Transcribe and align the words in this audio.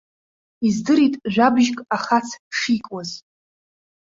Издырит 0.67 1.13
жәабжьк 1.33 1.77
ахац 1.95 2.27
шикуаз. 2.57 3.09